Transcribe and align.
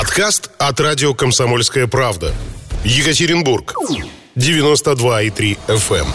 Подкаст 0.00 0.50
от 0.56 0.80
радио 0.80 1.12
«Комсомольская 1.12 1.86
правда». 1.86 2.34
Екатеринбург. 2.84 3.74
92,3 4.34 5.58
FM. 5.68 6.06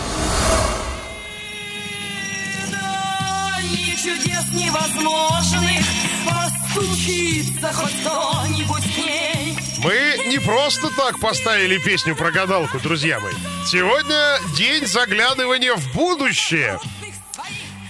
И 3.61 3.95
чудес 3.95 4.45
невозможных 4.53 5.85
Постучится 6.25 7.71
хоть 7.74 7.93
кто-нибудь 8.02 8.96
к 8.96 8.98
ней 8.98 9.56
Мы 9.84 10.30
не 10.30 10.40
просто 10.40 10.90
так 10.98 11.20
поставили 11.20 11.78
песню 11.78 12.16
про 12.16 12.32
гадалку, 12.32 12.80
друзья 12.80 13.20
мои. 13.20 13.34
Сегодня 13.68 14.40
день 14.58 14.88
заглядывания 14.88 15.76
в 15.76 15.94
будущее. 15.94 16.80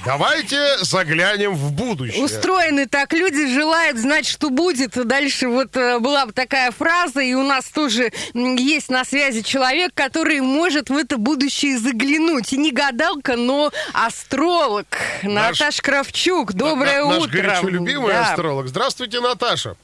Давайте 0.06 0.78
заглянем 0.84 1.56
в 1.56 1.72
будущее. 1.72 2.24
Устроены 2.24 2.86
так 2.88 3.12
люди, 3.12 3.52
желают 3.52 3.98
знать, 3.98 4.28
что 4.28 4.52
будет. 4.52 4.92
Дальше 5.08 5.48
вот 5.48 5.76
э, 5.76 5.98
была 6.00 6.28
бы 6.28 6.32
такая 6.32 6.70
фраза, 6.72 7.22
и 7.22 7.34
у 7.34 7.42
нас 7.44 7.66
тоже 7.66 8.12
есть 8.34 8.90
на 8.90 9.04
связи 9.04 9.42
человек, 9.42 9.92
который 9.96 10.42
может 10.42 10.90
в 10.90 10.96
это 10.96 11.18
будущее 11.18 11.80
заглянуть. 11.80 12.54
И 12.54 12.58
не 12.58 12.72
гадалка, 12.72 13.36
но 13.36 13.72
астролог. 13.94 14.86
Наш- 15.24 15.60
Наташа 15.60 15.82
Кравчук, 15.82 16.54
доброе 16.54 17.04
На- 17.04 17.10
Наш 17.16 17.24
утро. 17.24 17.38
горячо 17.38 17.68
любимый 17.68 18.14
Да. 18.14 18.30
астролог. 18.30 18.68
Здравствуйте, 18.68 19.20
Наташа. 19.22 19.76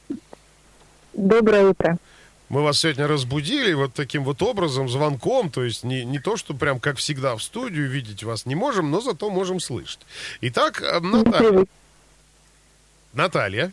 Доброе 1.14 1.64
утро. 1.66 1.98
Мы 2.52 2.62
вас 2.62 2.80
сегодня 2.80 3.06
разбудили 3.08 3.72
вот 3.72 3.94
таким 3.94 4.24
вот 4.24 4.42
образом, 4.42 4.86
звонком, 4.86 5.48
то 5.48 5.64
есть 5.64 5.84
не, 5.84 6.04
не 6.04 6.18
то, 6.18 6.36
что 6.36 6.52
прям 6.52 6.80
как 6.80 6.98
всегда 6.98 7.34
в 7.34 7.42
студию 7.42 7.88
видеть 7.88 8.22
вас 8.24 8.44
не 8.44 8.54
можем, 8.54 8.90
но 8.90 9.00
зато 9.00 9.30
можем 9.30 9.58
слышать. 9.58 10.00
Итак, 10.42 10.82
э, 10.82 11.00
Ната- 11.00 11.64
Наталья, 13.14 13.72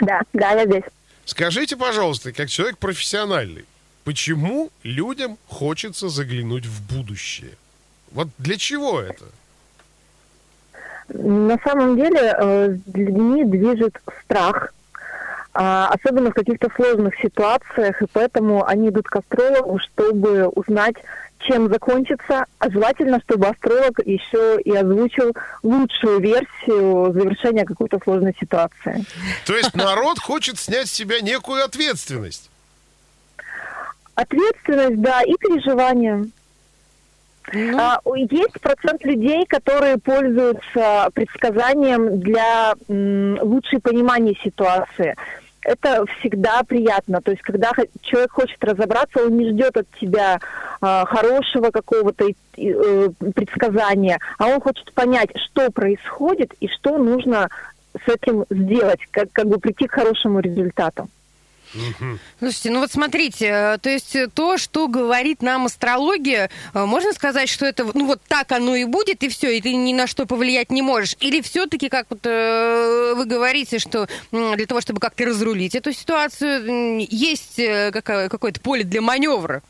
Да, 0.00 0.20
да, 0.32 0.50
я 0.50 0.66
здесь. 0.66 0.82
скажите, 1.26 1.76
пожалуйста, 1.76 2.32
как 2.32 2.48
человек 2.48 2.76
профессиональный, 2.78 3.66
почему 4.02 4.70
людям 4.82 5.38
хочется 5.46 6.08
заглянуть 6.08 6.66
в 6.66 6.92
будущее? 6.92 7.52
Вот 8.10 8.26
для 8.38 8.56
чего 8.56 9.00
это? 9.00 9.26
На 11.06 11.56
самом 11.62 11.94
деле 11.94 12.34
э, 12.36 12.76
с 12.84 12.94
людьми 12.96 13.44
движет 13.44 13.96
страх, 14.24 14.74
особенно 15.60 16.30
в 16.30 16.34
каких-то 16.34 16.68
сложных 16.76 17.16
ситуациях, 17.20 18.00
и 18.00 18.06
поэтому 18.12 18.64
они 18.66 18.88
идут 18.90 19.08
к 19.08 19.16
астрологу, 19.16 19.78
чтобы 19.80 20.46
узнать, 20.48 20.94
чем 21.40 21.68
закончится, 21.68 22.44
а 22.58 22.70
желательно, 22.70 23.20
чтобы 23.20 23.46
астролог 23.48 23.98
еще 24.04 24.60
и 24.60 24.72
озвучил 24.72 25.32
лучшую 25.62 26.20
версию 26.20 27.12
завершения 27.12 27.64
какой-то 27.64 27.98
сложной 28.04 28.34
ситуации. 28.38 29.04
То 29.46 29.56
есть 29.56 29.74
народ 29.74 30.18
хочет 30.18 30.58
снять 30.58 30.88
с 30.88 30.92
себя 30.92 31.20
некую 31.20 31.64
ответственность. 31.64 32.50
Ответственность, 34.14 35.00
да, 35.00 35.22
и 35.22 35.32
переживания. 35.38 36.26
Ну, 37.52 37.78
А, 37.80 38.00
у- 38.04 38.14
есть 38.14 38.60
процент 38.60 39.04
людей, 39.04 39.46
которые 39.46 39.96
пользуются 39.96 41.08
предсказанием 41.14 42.20
для 42.20 42.74
м, 42.88 43.38
лучшей 43.40 43.80
понимания 43.80 44.34
ситуации. 44.44 45.14
Это 45.68 46.06
всегда 46.18 46.62
приятно. 46.62 47.20
То 47.20 47.32
есть, 47.32 47.42
когда 47.42 47.72
человек 48.00 48.32
хочет 48.32 48.64
разобраться, 48.64 49.22
он 49.22 49.36
не 49.36 49.50
ждет 49.50 49.76
от 49.76 49.86
тебя 50.00 50.40
а, 50.80 51.04
хорошего 51.04 51.70
какого-то 51.70 52.24
э, 52.56 53.08
предсказания, 53.34 54.18
а 54.38 54.46
он 54.46 54.62
хочет 54.62 54.90
понять, 54.94 55.28
что 55.36 55.70
происходит 55.70 56.54
и 56.60 56.68
что 56.68 56.96
нужно 56.96 57.50
с 58.02 58.08
этим 58.08 58.46
сделать, 58.48 59.00
как, 59.10 59.30
как 59.32 59.46
бы 59.46 59.58
прийти 59.58 59.86
к 59.86 59.92
хорошему 59.92 60.40
результату. 60.40 61.08
Слушайте, 62.38 62.70
ну 62.70 62.80
вот 62.80 62.90
смотрите, 62.90 63.46
э, 63.46 63.78
то 63.78 63.90
есть 63.90 64.16
э, 64.16 64.28
то, 64.32 64.56
что 64.56 64.88
говорит 64.88 65.42
нам 65.42 65.66
астрология, 65.66 66.50
э, 66.72 66.84
можно 66.84 67.12
сказать, 67.12 67.48
что 67.48 67.66
это 67.66 67.84
ну 67.94 68.06
вот 68.06 68.20
так 68.26 68.52
оно 68.52 68.74
и 68.74 68.84
будет, 68.84 69.22
и 69.22 69.28
все, 69.28 69.56
и 69.56 69.60
ты 69.60 69.74
ни 69.74 69.92
на 69.92 70.06
что 70.06 70.26
повлиять 70.26 70.70
не 70.70 70.82
можешь? 70.82 71.16
Или 71.20 71.40
все-таки, 71.40 71.88
как 71.88 72.06
вот 72.10 72.20
э, 72.24 73.14
вы 73.14 73.24
говорите, 73.26 73.78
что 73.78 74.08
для 74.32 74.66
того, 74.66 74.80
чтобы 74.80 75.00
как-то 75.00 75.24
разрулить 75.24 75.74
эту 75.74 75.92
ситуацию, 75.92 77.06
есть 77.10 77.58
э, 77.58 77.90
какое-то 77.92 78.60
поле 78.60 78.84
для 78.84 79.00
маневра? 79.00 79.62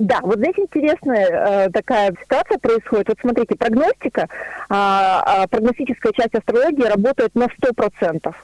Да, 0.00 0.18
вот 0.22 0.38
здесь 0.38 0.54
интересная 0.56 1.66
э, 1.66 1.70
такая 1.70 2.14
ситуация 2.22 2.58
происходит. 2.58 3.08
Вот 3.08 3.18
смотрите, 3.20 3.54
прогностика, 3.54 4.28
а, 4.70 5.46
прогностическая 5.48 6.12
часть 6.12 6.34
астрологии 6.34 6.84
работает 6.84 7.34
на 7.34 7.44
100%. 7.44 8.34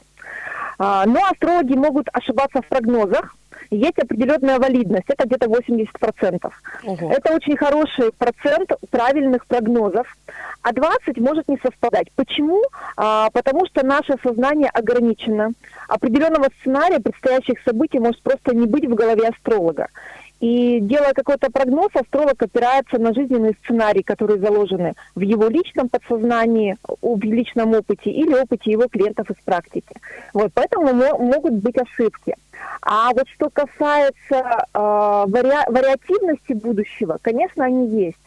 А, 0.78 1.06
но 1.06 1.20
астрологи 1.30 1.74
могут 1.74 2.08
ошибаться 2.12 2.62
в 2.62 2.66
прогнозах. 2.66 3.34
Есть 3.70 3.98
определенная 3.98 4.60
валидность, 4.60 5.06
это 5.08 5.26
где-то 5.26 5.46
80%. 5.46 6.52
Ого. 6.84 7.10
Это 7.10 7.34
очень 7.34 7.56
хороший 7.56 8.12
процент 8.12 8.70
правильных 8.90 9.44
прогнозов, 9.46 10.06
а 10.62 10.72
20 10.72 11.18
может 11.18 11.48
не 11.48 11.58
совпадать. 11.62 12.12
Почему? 12.14 12.62
А, 12.96 13.30
потому 13.30 13.66
что 13.66 13.84
наше 13.84 14.14
сознание 14.22 14.68
ограничено. 14.68 15.52
Определенного 15.88 16.48
сценария 16.60 17.00
предстоящих 17.00 17.60
событий 17.64 17.98
может 17.98 18.20
просто 18.22 18.54
не 18.54 18.66
быть 18.66 18.86
в 18.86 18.94
голове 18.94 19.28
астролога. 19.28 19.88
И 20.40 20.80
делая 20.80 21.14
какой-то 21.14 21.50
прогноз, 21.50 21.88
астролог 21.94 22.42
опирается 22.42 22.98
на 22.98 23.14
жизненные 23.14 23.54
сценарии, 23.64 24.02
которые 24.02 24.38
заложены 24.38 24.92
в 25.14 25.20
его 25.20 25.48
личном 25.48 25.88
подсознании, 25.88 26.76
в 27.00 27.20
личном 27.22 27.74
опыте 27.74 28.10
или 28.10 28.34
опыте 28.34 28.70
его 28.70 28.86
клиентов 28.88 29.30
из 29.30 29.36
практики. 29.44 29.94
Вот, 30.34 30.50
поэтому 30.54 30.92
мо- 30.92 31.18
могут 31.18 31.54
быть 31.54 31.78
ошибки. 31.78 32.34
А 32.82 33.10
вот 33.12 33.28
что 33.28 33.48
касается 33.50 34.14
э, 34.30 34.78
вари- 34.78 35.70
вариативности 35.70 36.52
будущего, 36.52 37.18
конечно, 37.22 37.64
они 37.64 38.04
есть. 38.04 38.18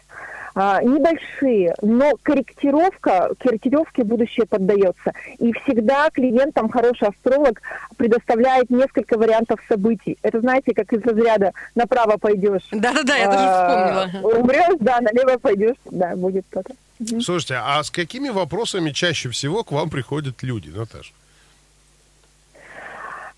А, 0.55 0.81
небольшие, 0.81 1.75
но 1.81 2.13
корректировка, 2.23 3.31
корректировке 3.39 4.03
будущее 4.03 4.45
поддается. 4.45 5.13
И 5.37 5.53
всегда 5.53 6.09
клиентам 6.09 6.69
хороший 6.69 7.09
астролог 7.09 7.61
предоставляет 7.97 8.69
несколько 8.69 9.17
вариантов 9.17 9.59
событий. 9.67 10.17
Это, 10.21 10.39
знаете, 10.41 10.73
как 10.73 10.91
из 10.93 11.01
разряда 11.03 11.51
направо 11.75 12.17
пойдешь. 12.17 12.63
Да-да-да, 12.71 13.15
я 13.15 13.25
тоже 13.25 13.37
а, 13.39 14.07
вспомнила. 14.07 14.39
Умрешь, 14.39 14.77
да, 14.79 14.99
налево 15.01 15.37
пойдешь, 15.37 15.77
да, 15.85 16.15
будет 16.15 16.45
то-то. 16.49 16.73
Слушайте, 17.21 17.55
а 17.55 17.81
с 17.81 17.89
какими 17.89 18.29
вопросами 18.29 18.91
чаще 18.91 19.29
всего 19.29 19.63
к 19.63 19.71
вам 19.71 19.89
приходят 19.89 20.41
люди, 20.43 20.69
Наташа? 20.69 21.13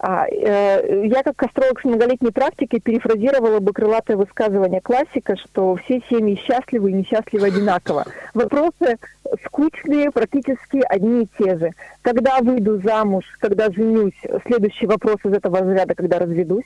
А, 0.03 0.25
э, 0.27 1.05
я 1.05 1.21
как 1.21 1.43
астролог 1.43 1.79
с 1.79 1.83
многолетней 1.83 2.31
практикой 2.31 2.79
перефразировала 2.79 3.59
бы 3.59 3.71
крылатое 3.71 4.17
высказывание 4.17 4.81
классика, 4.81 5.37
что 5.37 5.75
все 5.75 6.01
семьи 6.09 6.41
счастливы 6.43 6.89
и 6.89 6.93
несчастливы 6.93 7.47
одинаково. 7.47 8.05
Вопросы 8.33 8.97
скучные, 9.45 10.09
практически 10.09 10.81
одни 10.89 11.25
и 11.25 11.29
те 11.37 11.55
же. 11.55 11.71
Когда 12.01 12.39
выйду 12.39 12.81
замуж, 12.81 13.25
когда 13.39 13.71
женюсь, 13.71 14.19
следующий 14.47 14.87
вопрос 14.87 15.17
из 15.23 15.33
этого 15.33 15.59
разряда, 15.59 15.93
когда 15.93 16.17
разведусь. 16.17 16.65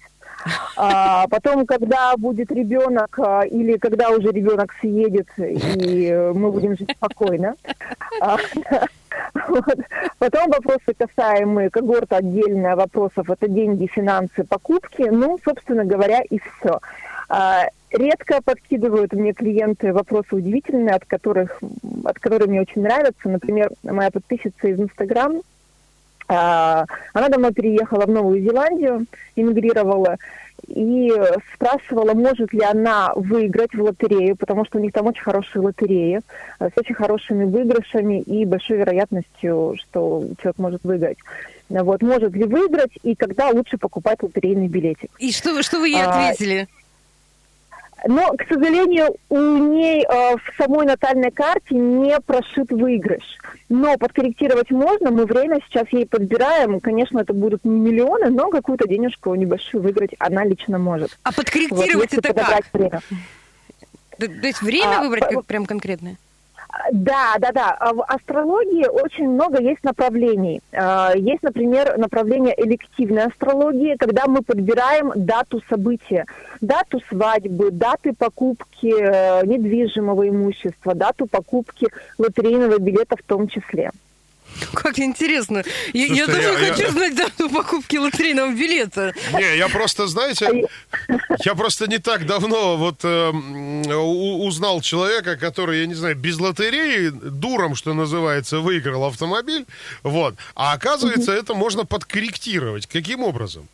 А 0.77 1.27
потом, 1.27 1.65
когда 1.65 2.15
будет 2.15 2.51
ребенок, 2.53 3.19
а, 3.19 3.41
или 3.41 3.75
когда 3.77 4.11
уже 4.11 4.31
ребенок 4.31 4.73
съедет, 4.79 5.27
и 5.37 6.31
мы 6.33 6.51
будем 6.51 6.77
жить 6.77 6.95
спокойно. 6.95 7.55
А, 9.35 9.51
вот. 9.51 9.79
Потом 10.17 10.49
вопросы 10.49 10.93
касаемые 10.97 11.69
когорта 11.69 12.17
отдельно 12.17 12.75
вопросов, 12.75 13.29
это 13.29 13.47
деньги, 13.47 13.87
финансы, 13.87 14.43
покупки. 14.43 15.03
Ну, 15.03 15.37
собственно 15.43 15.85
говоря, 15.85 16.21
и 16.21 16.39
все. 16.39 16.79
Редко 17.91 18.41
подкидывают 18.43 19.13
мне 19.13 19.31
клиенты 19.31 19.93
вопросы 19.93 20.35
удивительные, 20.35 20.95
от 20.95 21.05
которых, 21.05 21.61
от 22.03 22.19
которых 22.19 22.47
мне 22.47 22.61
очень 22.61 22.81
нравятся. 22.81 23.29
Например, 23.29 23.69
моя 23.83 24.11
подписчица 24.11 24.67
из 24.67 24.79
Инстаграм, 24.79 25.41
а, 26.27 26.85
она 27.13 27.29
давно 27.29 27.51
переехала 27.51 28.05
в 28.05 28.09
Новую 28.09 28.41
Зеландию, 28.41 29.05
эмигрировала, 29.35 30.17
и 30.67 31.11
спрашивала, 31.53 32.13
может 32.13 32.53
ли 32.53 32.61
она 32.61 33.11
выиграть 33.15 33.73
в 33.73 33.81
лотерею, 33.81 34.35
потому 34.35 34.65
что 34.65 34.77
у 34.77 34.81
них 34.81 34.91
там 34.93 35.07
очень 35.07 35.23
хорошие 35.23 35.61
лотереи, 35.61 36.21
э, 36.59 36.69
с 36.69 36.77
очень 36.77 36.95
хорошими 36.95 37.45
выигрышами 37.45 38.21
и 38.21 38.45
большой 38.45 38.77
вероятностью, 38.77 39.75
что 39.79 40.23
человек 40.41 40.57
может 40.57 40.83
выиграть. 40.83 41.17
Вот, 41.69 42.01
может 42.03 42.33
ли 42.33 42.43
выиграть 42.43 42.91
и 43.03 43.15
когда 43.15 43.49
лучше 43.49 43.77
покупать 43.77 44.21
лотерейный 44.21 44.67
билетик. 44.67 45.09
И 45.19 45.31
что, 45.31 45.53
вы- 45.53 45.63
что 45.63 45.79
вы 45.79 45.89
ей 45.89 46.01
А, 46.03 46.29
ответили? 46.29 46.67
Но, 48.07 48.33
к 48.33 48.45
сожалению, 48.47 49.15
у 49.29 49.39
ней 49.39 50.03
э, 50.03 50.35
в 50.35 50.41
самой 50.57 50.85
натальной 50.85 51.31
карте 51.31 51.73
не 51.73 52.19
прошит 52.21 52.71
выигрыш. 52.71 53.23
Но 53.67 53.97
подкорректировать 53.97 54.69
можно, 54.69 55.09
мы 55.09 55.25
время 55.25 55.59
сейчас 55.67 55.87
ей 55.91 56.05
подбираем. 56.05 56.79
Конечно, 56.79 57.19
это 57.19 57.33
будут 57.33 57.63
не 57.65 57.79
миллионы, 57.79 58.29
но 58.29 58.49
какую-то 58.49 58.87
денежку 58.87 59.33
небольшую 59.33 59.81
выиграть 59.81 60.11
она 60.19 60.45
лично 60.45 60.77
может. 60.77 61.17
А 61.23 61.29
Вот, 61.29 61.37
подкорректировать 61.37 62.13
если 62.13 62.29
это 62.29 62.43
как? 62.43 62.65
время. 62.73 63.01
То, 64.19 64.27
то 64.27 64.47
есть 64.47 64.61
время 64.61 64.99
А, 64.99 65.03
выбрать 65.03 65.23
как 65.23 65.45
прям 65.45 65.65
конкретное? 65.65 66.17
Да, 66.91 67.35
да, 67.39 67.51
да. 67.51 67.77
А 67.79 67.93
В 67.93 68.03
астрологии 68.03 68.87
очень 68.87 69.29
много 69.29 69.61
есть 69.61 69.83
направлений. 69.83 70.61
А, 70.73 71.13
Есть, 71.15 71.43
например, 71.43 71.97
направление 71.97 72.53
элективной 72.57 73.25
астрологии, 73.25 73.95
когда 73.97 74.27
мы 74.27 74.41
подбираем 74.41 75.11
дату 75.15 75.61
события, 75.69 76.25
дату 76.61 77.01
свадьбы, 77.09 77.71
даты 77.71 78.13
покупки 78.13 78.93
э, 78.93 79.45
недвижимого 79.45 80.27
имущества, 80.29 80.93
дату 80.93 81.27
покупки 81.27 81.87
лотерейного 82.17 82.79
билета 82.79 83.15
в 83.17 83.23
том 83.23 83.47
числе. 83.47 83.91
Как 84.73 84.99
интересно. 84.99 85.63
Я, 85.93 86.05
я 86.05 86.25
Слушайте, 86.25 86.31
тоже 86.33 86.63
я- 86.63 86.69
хочу 86.73 86.83
я- 86.83 86.91
знать 86.91 87.15
дату 87.15 87.49
покупки 87.49 87.97
лотерейного 87.97 88.51
билета. 88.51 89.13
Не, 89.33 89.57
я 89.57 89.67
просто, 89.69 90.07
знаете, 90.07 90.67
я 91.43 91.55
просто 91.55 91.87
не 91.87 91.97
так 91.97 92.25
давно 92.25 92.77
вот 92.77 92.99
э, 93.03 93.29
узнал 93.29 94.81
человека, 94.81 95.35
который, 95.37 95.81
я 95.81 95.85
не 95.87 95.93
знаю, 95.95 96.15
без 96.15 96.39
лотереи, 96.39 97.09
дуром, 97.09 97.75
что 97.75 97.93
называется, 97.93 98.59
выиграл 98.59 99.05
автомобиль, 99.05 99.65
вот. 100.03 100.35
А 100.55 100.73
оказывается, 100.73 101.31
это 101.31 101.53
можно 101.53 101.85
подкорректировать. 101.85 102.85
Каким 102.87 103.23
образом? 103.23 103.67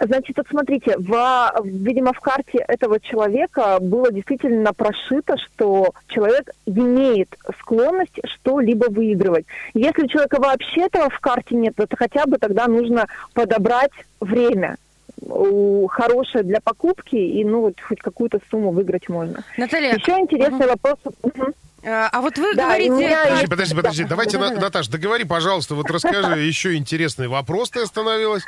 Значит, 0.00 0.36
вот 0.36 0.46
смотрите, 0.48 0.96
в, 0.98 1.52
видимо, 1.64 2.12
в 2.12 2.20
карте 2.20 2.64
этого 2.68 3.00
человека 3.00 3.78
было 3.80 4.10
действительно 4.10 4.72
прошито, 4.72 5.36
что 5.38 5.92
человек 6.08 6.50
имеет 6.66 7.28
склонность 7.60 8.18
что-либо 8.24 8.86
выигрывать. 8.90 9.46
Если 9.74 10.04
у 10.04 10.08
человека 10.08 10.40
вообще 10.40 10.82
этого 10.86 11.10
в 11.10 11.20
карте 11.20 11.54
нет, 11.54 11.74
то 11.76 11.86
хотя 11.96 12.24
бы 12.26 12.38
тогда 12.38 12.66
нужно 12.66 13.06
подобрать 13.34 13.92
время 14.20 14.76
у- 15.20 15.86
хорошее 15.88 16.44
для 16.44 16.60
покупки, 16.60 17.16
и 17.16 17.44
ну 17.44 17.60
вот 17.60 17.74
хоть 17.80 18.00
какую-то 18.00 18.40
сумму 18.50 18.70
выиграть 18.70 19.08
можно. 19.08 19.44
Наталья, 19.56 19.94
Еще 19.94 20.12
интересный 20.18 20.66
вопрос. 20.66 20.98
Мгм. 21.22 21.52
а 21.84 22.20
вот 22.20 22.38
вы 22.38 22.54
Да, 22.54 22.64
говорите... 22.64 22.90
меня 22.90 23.24
Подожди, 23.26 23.46
подожди, 23.48 23.74
подожди. 23.74 24.02
Да, 24.04 24.08
Давайте, 24.10 24.38
да, 24.38 24.48
да. 24.50 24.60
Наташ, 24.60 24.88
договори, 24.88 25.24
пожалуйста, 25.24 25.74
вот 25.74 25.90
расскажи 25.90 26.40
еще 26.40 26.74
интересный 26.76 27.28
вопрос 27.28 27.70
ты 27.70 27.80
остановилась. 27.82 28.44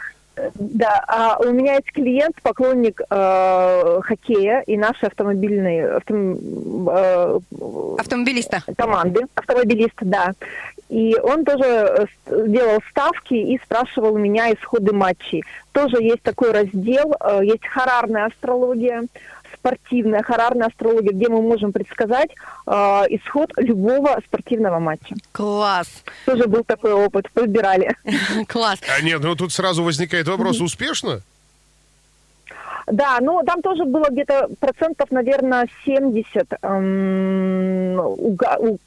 Да, 0.55 1.03
а 1.09 1.39
у 1.39 1.51
меня 1.53 1.75
есть 1.75 1.93
клиент, 1.93 2.35
поклонник 2.43 3.01
э, 3.09 4.01
хоккея 4.03 4.61
и 4.67 4.77
нашей 4.77 5.07
автомобильной 5.09 5.97
автом- 5.97 6.89
э, 6.91 7.39
Автомобилиста. 7.99 8.63
команды, 8.77 9.23
автомобилист, 9.35 9.95
да. 10.03 10.33
И 10.89 11.17
он 11.23 11.45
тоже 11.45 11.65
э, 11.65 12.07
делал 12.49 12.79
ставки 12.91 13.35
и 13.35 13.59
спрашивал 13.65 14.15
у 14.15 14.19
меня 14.19 14.53
исходы 14.53 14.93
матчей. 14.93 15.43
Тоже 15.73 16.03
есть 16.03 16.23
такой 16.23 16.53
раздел, 16.53 17.15
э, 17.19 17.41
есть 17.43 17.67
харарная 17.67 18.27
астрология, 18.27 19.05
спортивная 19.67 20.23
харарная 20.23 20.69
астрология, 20.69 21.13
где 21.13 21.29
мы 21.29 21.43
можем 21.43 21.73
предсказать 21.73 22.31
э, 22.67 22.71
исход 23.11 23.51
любого 23.57 24.19
спортивного 24.27 24.79
матча. 24.79 25.15
Класс. 25.33 25.89
Тоже 26.25 26.47
был 26.47 26.63
такой 26.65 26.93
опыт, 26.93 27.31
подбирали. 27.33 27.97
Класс. 28.49 28.79
А 28.97 29.01
нет, 29.03 29.21
ну 29.23 29.35
тут 29.35 29.53
сразу 29.53 29.83
возникает 29.83 30.29
вопрос, 30.29 30.61
успешно? 30.61 31.21
Да, 32.87 33.19
ну 33.21 33.43
там 33.45 33.63
тоже 33.63 33.85
было 33.85 34.09
где-то 34.09 34.49
процентов, 34.61 35.11
наверное, 35.11 35.69
70 35.85 36.47
эм, 36.63 37.99
у- 37.99 38.37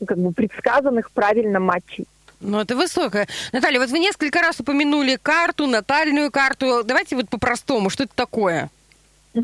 как 0.08 0.18
бы 0.18 0.32
предсказанных 0.32 1.12
правильно 1.12 1.60
матчей. 1.60 2.06
Ну, 2.40 2.62
это 2.62 2.78
высокое. 2.78 3.28
Наталья, 3.52 3.82
вот 3.82 3.90
вы 3.90 4.00
несколько 4.00 4.40
раз 4.40 4.62
упомянули 4.62 5.18
карту, 5.22 5.68
натальную 5.68 6.32
карту. 6.32 6.86
Давайте 6.86 7.18
вот 7.18 7.28
по-простому, 7.28 7.90
что 7.90 8.04
это 8.04 8.14
такое? 8.16 8.70
Э, 9.34 9.40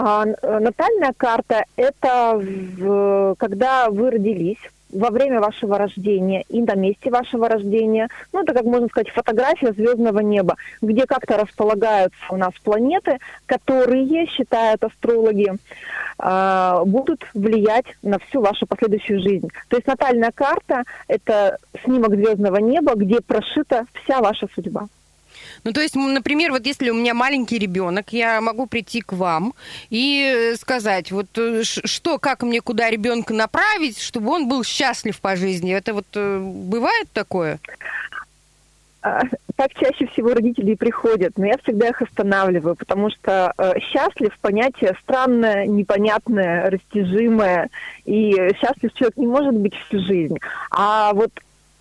Натальная 0.00 1.12
карта– 1.14 1.64
это 1.76 3.36
когда 3.38 3.90
вы 3.90 4.10
родились, 4.10 4.58
во 4.92 5.10
время 5.10 5.40
вашего 5.40 5.78
рождения 5.78 6.44
и 6.48 6.60
на 6.60 6.74
месте 6.74 7.10
вашего 7.10 7.48
рождения. 7.48 8.08
Ну, 8.32 8.42
это, 8.42 8.52
как 8.52 8.64
можно 8.64 8.88
сказать, 8.88 9.08
фотография 9.08 9.72
звездного 9.72 10.20
неба, 10.20 10.56
где 10.80 11.06
как-то 11.06 11.38
располагаются 11.38 12.18
у 12.30 12.36
нас 12.36 12.52
планеты, 12.62 13.18
которые, 13.46 14.26
считают 14.26 14.84
астрологи, 14.84 15.52
а, 16.18 16.84
будут 16.84 17.24
влиять 17.34 17.86
на 18.02 18.18
всю 18.18 18.40
вашу 18.40 18.66
последующую 18.66 19.20
жизнь. 19.20 19.48
То 19.68 19.76
есть 19.76 19.86
натальная 19.86 20.30
карта– 20.30 20.84
это 21.08 21.58
снимок 21.84 22.14
звездного 22.14 22.58
неба, 22.58 22.94
где 22.94 23.20
прошита 23.20 23.86
вся 24.04 24.20
ваша 24.20 24.46
судьба. 24.54 24.88
Ну, 25.64 25.72
то 25.72 25.80
есть, 25.80 25.94
например, 25.94 26.50
вот 26.50 26.66
если 26.66 26.90
у 26.90 26.94
меня 26.94 27.14
маленький 27.14 27.58
ребенок, 27.58 28.12
я 28.12 28.40
могу 28.40 28.66
прийти 28.66 29.00
к 29.00 29.12
вам 29.12 29.54
и 29.90 30.52
э, 30.52 30.56
сказать, 30.56 31.12
вот 31.12 31.26
э, 31.38 31.62
что, 31.62 32.18
как 32.18 32.42
мне 32.42 32.60
куда 32.60 32.90
ребенка 32.90 33.32
направить, 33.32 34.00
чтобы 34.00 34.30
он 34.30 34.48
был 34.48 34.64
счастлив 34.64 35.20
по 35.20 35.36
жизни. 35.36 35.72
Это 35.72 35.94
вот 35.94 36.06
э, 36.14 36.38
бывает 36.38 37.08
такое? 37.12 37.60
А, 39.02 39.22
Так 39.56 39.74
чаще 39.74 40.06
всего 40.06 40.34
родители 40.34 40.72
и 40.72 40.76
приходят, 40.76 41.36
но 41.36 41.46
я 41.46 41.58
всегда 41.58 41.88
их 41.88 42.02
останавливаю, 42.02 42.74
потому 42.74 43.10
что 43.10 43.52
э, 43.56 43.78
счастлив 43.80 44.36
понятие 44.40 44.96
странное, 45.02 45.66
непонятное, 45.66 46.70
растяжимое, 46.70 47.68
и 48.04 48.32
счастлив 48.60 48.92
человек 48.94 49.16
не 49.16 49.26
может 49.26 49.54
быть 49.54 49.74
всю 49.74 50.00
жизнь. 50.00 50.38
А 50.70 51.12
вот 51.12 51.30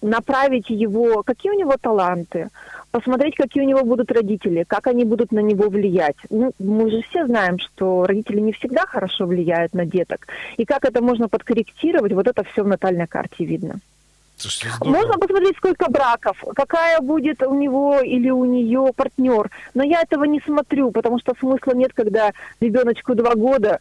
направить 0.01 0.69
его, 0.69 1.23
какие 1.23 1.51
у 1.51 1.59
него 1.59 1.75
таланты, 1.79 2.49
посмотреть, 2.91 3.35
какие 3.35 3.63
у 3.63 3.67
него 3.67 3.83
будут 3.83 4.11
родители, 4.11 4.65
как 4.67 4.87
они 4.87 5.05
будут 5.05 5.31
на 5.31 5.39
него 5.39 5.69
влиять. 5.69 6.17
Ну, 6.29 6.51
мы 6.59 6.91
же 6.91 7.01
все 7.09 7.25
знаем, 7.25 7.59
что 7.59 8.05
родители 8.05 8.39
не 8.39 8.51
всегда 8.53 8.85
хорошо 8.85 9.25
влияют 9.25 9.73
на 9.73 9.85
деток. 9.85 10.27
И 10.57 10.65
как 10.65 10.85
это 10.85 11.01
можно 11.01 11.27
подкорректировать, 11.29 12.13
вот 12.13 12.27
это 12.27 12.43
все 12.43 12.63
в 12.63 12.67
натальной 12.67 13.07
карте 13.07 13.45
видно. 13.45 13.79
Можно 14.79 15.19
посмотреть, 15.19 15.57
сколько 15.57 15.89
браков, 15.89 16.43
какая 16.55 16.99
будет 16.99 17.43
у 17.43 17.53
него 17.53 17.99
или 17.99 18.29
у 18.31 18.45
нее 18.45 18.91
партнер. 18.95 19.51
Но 19.75 19.83
я 19.83 20.01
этого 20.01 20.23
не 20.23 20.39
смотрю, 20.39 20.91
потому 20.91 21.19
что 21.19 21.35
смысла 21.39 21.73
нет, 21.73 21.91
когда 21.93 22.31
ребеночку 22.59 23.13
два 23.13 23.35
года, 23.35 23.79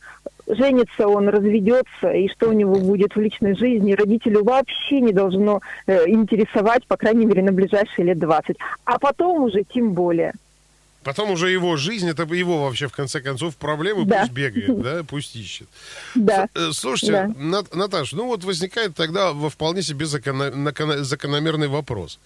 женится 0.57 1.07
он, 1.09 1.29
разведется, 1.29 2.11
и 2.13 2.29
что 2.29 2.49
у 2.49 2.53
него 2.53 2.77
будет 2.77 3.15
в 3.17 3.21
личной 3.21 3.55
жизни, 3.57 3.93
родителю 3.95 4.45
вообще 4.45 5.01
не 5.01 5.13
должно 5.13 5.61
э, 5.87 6.09
интересовать, 6.09 6.87
по 6.87 6.97
крайней 6.97 7.27
мере, 7.27 7.43
на 7.43 7.53
ближайшие 7.53 8.07
лет 8.07 8.19
20. 8.19 8.57
А 8.85 8.99
потом 8.99 9.43
уже 9.45 9.63
тем 9.65 9.93
более. 9.93 10.33
Потом 11.03 11.31
уже 11.31 11.49
его 11.51 11.77
жизнь, 11.77 12.11
это 12.11 12.25
его 12.25 12.65
вообще, 12.65 12.87
в 12.87 12.93
конце 12.93 13.23
концов, 13.23 13.57
проблемы 13.57 14.05
Да. 14.05 14.21
пусть 14.21 14.33
бегает, 14.33 14.83
да, 14.83 15.03
пусть 15.03 15.35
ищет. 15.35 15.67
Да. 16.15 16.47
Э, 16.55 16.73
Слушайте, 16.75 17.13
Да. 17.13 17.27
Нат- 17.39 17.75
Наташ, 17.75 18.13
ну 18.13 18.27
вот 18.27 18.45
возникает 18.45 18.95
тогда 18.95 19.33
во 19.33 19.49
вполне 19.49 19.81
себе 19.81 20.05
закономерный 20.05 21.69
вопрос. 21.69 22.19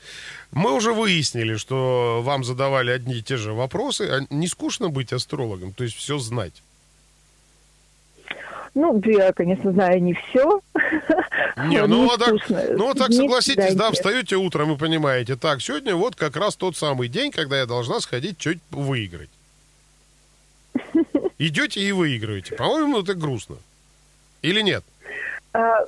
Мы 0.50 0.72
уже 0.72 0.92
выяснили, 0.92 1.54
что 1.54 2.20
вам 2.24 2.42
задавали 2.42 2.90
одни 2.90 3.14
и 3.18 3.22
те 3.22 3.36
же 3.36 3.52
вопросы. 3.52 4.08
А 4.10 4.26
не 4.34 4.48
скучно 4.48 4.88
быть 4.88 5.12
астрологом, 5.12 5.72
то 5.72 5.84
есть 5.84 5.94
все 5.96 6.18
знать? 6.18 6.63
Ну, 8.74 9.00
я, 9.04 9.32
конечно, 9.32 9.72
знаю 9.72 10.02
не 10.02 10.14
все. 10.14 10.60
Не, 11.68 11.86
ну, 11.86 12.10
а 12.12 12.18
так, 12.18 12.34
ну 12.76 12.86
вот 12.86 12.98
так 12.98 13.12
согласитесь, 13.12 13.74
да, 13.74 13.92
встаете 13.92 14.36
утром 14.36 14.72
и 14.72 14.76
понимаете, 14.76 15.36
так, 15.36 15.60
сегодня 15.62 15.94
вот 15.94 16.16
как 16.16 16.36
раз 16.36 16.56
тот 16.56 16.76
самый 16.76 17.08
день, 17.08 17.30
когда 17.30 17.58
я 17.58 17.66
должна 17.66 18.00
сходить 18.00 18.40
что-нибудь 18.40 18.62
выиграть. 18.72 19.30
Идете 21.38 21.80
и 21.80 21.92
выигрываете. 21.92 22.56
По-моему, 22.56 23.00
это 23.00 23.14
грустно. 23.14 23.56
Или 24.42 24.60
нет? 24.60 24.84
А, 25.52 25.84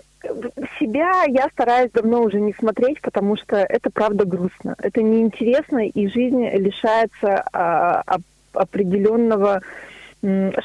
Себя 0.78 1.24
я 1.26 1.48
стараюсь 1.52 1.90
давно 1.92 2.22
уже 2.22 2.40
не 2.40 2.52
смотреть, 2.52 3.00
потому 3.00 3.36
что 3.36 3.56
это 3.56 3.90
правда 3.90 4.24
грустно. 4.24 4.76
Это 4.78 5.02
неинтересно, 5.02 5.86
и 5.88 6.08
жизнь 6.08 6.44
лишается 6.50 7.44
а, 7.52 8.02
оп- 8.06 8.22
определенного 8.54 9.56
м, 9.56 9.62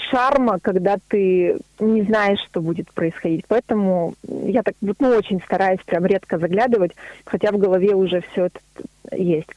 шарма, 0.10 0.60
когда 0.60 0.98
ты 1.08 1.58
не 1.80 2.02
знаешь, 2.04 2.40
что 2.50 2.62
будет 2.62 2.92
происходить. 2.94 3.46
Поэтому 3.48 4.16
я 4.28 4.64
так 4.64 4.76
ну, 4.82 5.10
очень 5.10 5.42
стараюсь 5.42 5.82
прям 5.86 6.06
редко 6.06 6.38
заглядывать, 6.38 6.92
хотя 7.26 7.52
в 7.52 7.58
голове 7.58 7.94
уже 7.96 8.22
все 8.32 8.46
это 8.46 8.60
есть. 9.12 9.50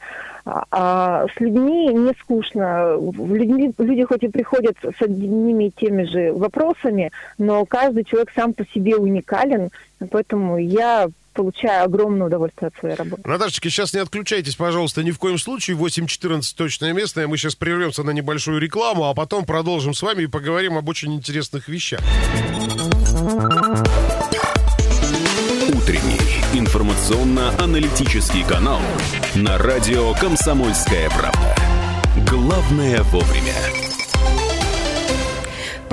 А, 0.45 0.63
а 0.71 1.25
с 1.27 1.39
людьми 1.39 1.87
не 1.87 2.13
скучно. 2.19 2.97
В 2.97 3.33
Людьми, 3.33 3.73
люди 3.77 4.03
хоть 4.03 4.23
и 4.23 4.27
приходят 4.27 4.77
с 4.83 5.01
одними 5.01 5.65
и 5.65 5.71
теми 5.71 6.03
же 6.03 6.33
вопросами, 6.33 7.11
но 7.37 7.65
каждый 7.65 8.03
человек 8.03 8.31
сам 8.35 8.53
по 8.53 8.65
себе 8.67 8.95
уникален, 8.95 9.69
поэтому 10.11 10.57
я 10.57 11.07
получаю 11.35 11.83
огромное 11.83 12.27
удовольствие 12.27 12.69
от 12.69 12.79
своей 12.79 12.95
работы. 12.95 13.21
Наташечка, 13.25 13.69
сейчас 13.69 13.93
не 13.93 13.99
отключайтесь, 13.99 14.55
пожалуйста, 14.55 15.03
ни 15.03 15.11
в 15.11 15.19
коем 15.19 15.37
случае. 15.37 15.77
8.14 15.77 16.41
точное 16.55 16.93
место. 16.93 17.27
Мы 17.27 17.37
сейчас 17.37 17.55
прервемся 17.55 18.03
на 18.03 18.11
небольшую 18.11 18.59
рекламу, 18.59 19.05
а 19.05 19.13
потом 19.13 19.45
продолжим 19.45 19.93
с 19.93 20.01
вами 20.01 20.23
и 20.23 20.27
поговорим 20.27 20.77
об 20.77 20.89
очень 20.89 21.13
интересных 21.13 21.67
вещах. 21.67 21.99
Утренний 25.67 26.19
информационно-аналитический 26.57 28.43
канал 28.43 28.79
на 29.35 29.57
радио 29.57 30.13
«Комсомольская 30.13 31.09
правда». 31.09 31.55
Главное 32.29 33.03
вовремя. 33.03 33.84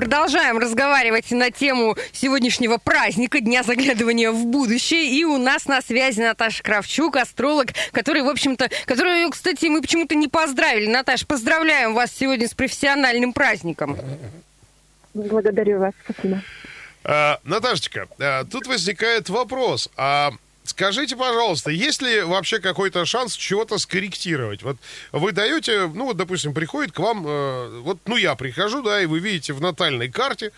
Продолжаем 0.03 0.59
разговаривать 0.59 1.31
на 1.31 1.53
тему 1.53 1.97
сегодняшнего 2.11 2.79
праздника, 2.79 3.39
Дня 3.39 3.63
заглядывания 3.63 4.33
в 4.33 4.47
будущее. 4.47 5.09
И 5.09 5.25
у 5.25 5.39
нас 5.39 5.67
на 5.67 5.81
связи 5.81 6.21
Наташа 6.21 6.61
Кравчук, 6.65 7.15
астролог, 7.15 7.69
который, 7.93 8.23
в 8.23 8.29
общем-то, 8.29 8.69
которую, 8.85 9.31
кстати, 9.31 9.67
мы 9.67 9.81
почему-то 9.81 10.17
не 10.17 10.27
поздравили. 10.27 10.91
Наташа, 10.91 11.25
поздравляем 11.25 11.95
вас 11.95 12.11
сегодня 12.11 12.49
с 12.49 12.53
профессиональным 12.53 13.33
праздником. 13.33 13.97
Благодарю 15.15 15.79
вас, 15.79 15.93
спасибо. 16.03 16.43
А, 17.05 17.39
Наташечка, 17.45 18.09
а, 18.19 18.45
тут 18.45 18.67
возникает 18.67 19.29
вопрос. 19.29 19.89
А 19.97 20.33
Скажите, 20.65 21.17
пожалуйста, 21.17 21.71
есть 21.71 22.03
ли 22.03 22.23
вообще 22.23 22.61
какой-то 22.61 23.05
шанс 23.05 23.35
чего-то 23.35 23.79
скорректировать? 23.79 24.63
Вот 24.63 24.77
вы 25.11 25.33
даете, 25.33 25.89
ну 25.89 26.07
вот, 26.07 26.17
допустим, 26.17 26.55
приходит 26.55 26.93
к 26.93 26.99
вам, 27.01 27.27
э, 27.27 27.81
вот, 27.81 27.99
ну 28.07 28.17
я 28.17 28.37
прихожу, 28.37 28.81
да, 28.83 29.03
и 29.03 29.07
вы 29.07 29.19
видите 29.19 29.55
в 29.55 29.61
натальной 29.61 30.09
карте, 30.09 30.53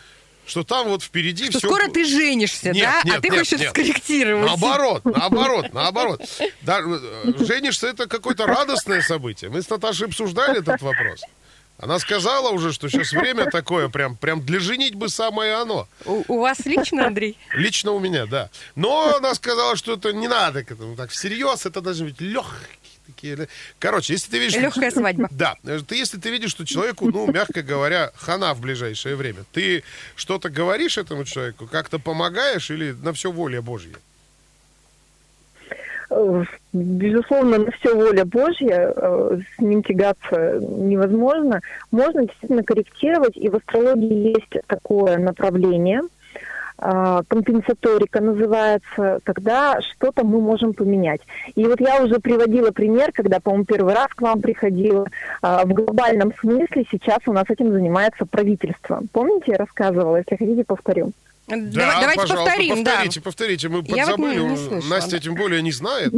что 0.46 0.62
там 0.62 0.88
вот 0.88 1.02
впереди 1.02 1.44
Что 1.48 1.58
все... 1.58 1.68
скоро 1.68 1.88
ты 1.88 2.04
женишься, 2.04 2.70
Нет, 2.72 2.84
да? 2.84 3.00
нет, 3.04 3.16
а 3.16 3.20
ты 3.22 3.28
нет, 3.28 3.38
хочешь 3.38 3.58
нет. 3.58 3.70
скорректировать. 3.70 4.46
Наоборот, 4.46 5.02
наоборот, 5.04 5.72
наоборот. 5.72 6.20
Да, 6.60 6.80
э, 6.80 7.32
женишься 7.38 7.86
это 7.88 8.06
какое-то 8.06 8.46
радостное 8.46 9.00
событие. 9.00 9.50
Мы 9.50 9.62
с 9.62 9.70
Наташей 9.70 10.06
обсуждали 10.06 10.58
этот 10.60 10.82
вопрос. 10.82 11.22
Она 11.78 11.98
сказала 11.98 12.50
уже, 12.50 12.72
что 12.72 12.88
сейчас 12.88 13.12
время 13.12 13.50
такое, 13.50 13.88
прям, 13.88 14.16
прям 14.16 14.44
для 14.44 14.60
женить 14.60 14.94
бы 14.94 15.08
самое 15.08 15.54
оно. 15.54 15.88
У, 16.04 16.22
у 16.28 16.40
вас 16.40 16.64
лично, 16.66 17.06
Андрей? 17.06 17.36
Лично 17.54 17.92
у 17.92 17.98
меня, 17.98 18.26
да. 18.26 18.48
Но 18.76 19.16
она 19.16 19.34
сказала, 19.34 19.76
что 19.76 19.94
это 19.94 20.12
не 20.12 20.28
надо 20.28 20.64
к 20.64 20.70
этому 20.70 20.96
так 20.96 21.10
всерьез, 21.10 21.66
это 21.66 21.80
должны 21.80 22.06
быть 22.06 22.20
легкие 22.20 22.78
такие. 23.06 23.48
Короче, 23.78 24.12
если 24.14 24.30
ты 24.30 24.38
видишь... 24.38 24.56
Легкая 24.56 24.90
свадьба. 24.90 25.28
Да, 25.30 25.56
ты, 25.86 25.96
если 25.96 26.18
ты 26.18 26.30
видишь, 26.30 26.50
что 26.50 26.64
человеку, 26.64 27.10
ну, 27.10 27.30
мягко 27.30 27.62
говоря, 27.62 28.12
хана 28.16 28.54
в 28.54 28.60
ближайшее 28.60 29.16
время, 29.16 29.44
ты 29.52 29.82
что-то 30.16 30.50
говоришь 30.50 30.98
этому 30.98 31.24
человеку, 31.24 31.66
как-то 31.66 31.98
помогаешь 31.98 32.70
или 32.70 32.92
на 32.92 33.12
все 33.12 33.30
воля 33.30 33.60
Божья? 33.60 33.94
Безусловно, 36.72 37.58
на 37.58 37.70
все 37.72 37.94
воля 37.94 38.24
Божья, 38.24 38.92
э, 38.94 39.38
с 39.56 39.60
ним 39.60 39.82
тягаться 39.82 40.58
невозможно. 40.60 41.60
Можно 41.90 42.26
действительно 42.26 42.62
корректировать, 42.62 43.36
и 43.36 43.48
в 43.48 43.56
астрологии 43.56 44.28
есть 44.28 44.66
такое 44.66 45.18
направление, 45.18 46.00
э, 46.78 47.22
компенсаторика 47.28 48.20
называется, 48.20 49.20
когда 49.24 49.80
что-то 49.80 50.24
мы 50.24 50.40
можем 50.40 50.74
поменять. 50.74 51.20
И 51.54 51.64
вот 51.64 51.80
я 51.80 52.02
уже 52.02 52.18
приводила 52.18 52.70
пример, 52.70 53.10
когда, 53.12 53.40
по-моему, 53.40 53.64
первый 53.64 53.94
раз 53.94 54.08
к 54.08 54.20
вам 54.20 54.40
приходила. 54.40 55.06
Э, 55.42 55.64
В 55.64 55.72
глобальном 55.72 56.32
смысле 56.40 56.84
сейчас 56.90 57.18
у 57.26 57.32
нас 57.32 57.44
этим 57.48 57.72
занимается 57.72 58.26
правительство. 58.26 59.00
Помните, 59.12 59.52
я 59.52 59.58
рассказывала? 59.58 60.16
Если 60.16 60.36
хотите, 60.36 60.64
повторю. 60.64 61.12
Давай- 61.46 61.70
Да, 61.72 62.00
давайте 62.00 62.20
пожалуйста, 62.22 62.44
повторим, 62.50 62.84
да. 62.84 62.90
повторите, 62.92 63.20
повторите. 63.20 63.68
Мы 63.68 63.76
Я 63.76 63.82
вот 63.82 63.88
не- 63.88 64.00
подзабыли. 64.02 64.38
не 64.40 64.56
слышала, 64.56 64.90
Настя 64.94 65.10
да. 65.12 65.18
тем 65.18 65.34
более 65.34 65.62
не 65.62 65.72
знает. 65.72 66.12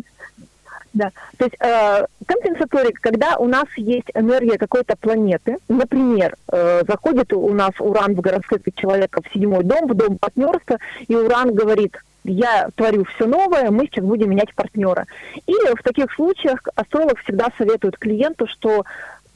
Да, 0.94 1.10
то 1.36 1.44
есть 1.44 1.56
э, 1.60 2.06
компенсаторик, 2.26 3.00
когда 3.00 3.36
у 3.36 3.46
нас 3.46 3.66
есть 3.76 4.06
энергия 4.14 4.56
какой-то 4.56 4.96
планеты, 4.96 5.58
например, 5.68 6.36
э, 6.50 6.82
заходит 6.88 7.34
у 7.34 7.52
нас 7.52 7.72
Уран 7.80 8.14
в 8.14 8.20
гороскопе 8.22 8.72
человека 8.74 9.20
в 9.22 9.30
седьмой 9.32 9.62
дом, 9.62 9.88
в 9.88 9.94
дом 9.94 10.16
партнерства, 10.16 10.78
и 11.06 11.14
Уран 11.14 11.54
говорит, 11.54 11.98
я 12.24 12.70
творю 12.76 13.04
все 13.04 13.26
новое, 13.26 13.70
мы 13.70 13.84
сейчас 13.86 14.04
будем 14.06 14.30
менять 14.30 14.54
партнера. 14.54 15.04
И 15.46 15.52
в 15.52 15.82
таких 15.82 16.10
случаях 16.14 16.60
астролог 16.76 17.18
всегда 17.22 17.48
советует 17.58 17.98
клиенту, 17.98 18.46
что 18.46 18.84